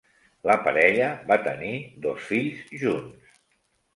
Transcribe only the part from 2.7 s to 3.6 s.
junts.